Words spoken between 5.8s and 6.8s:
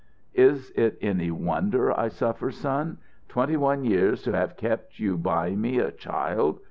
child.